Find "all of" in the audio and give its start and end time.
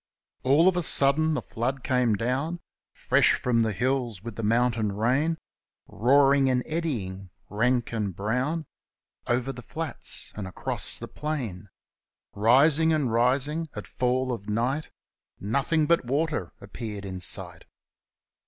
0.41-0.75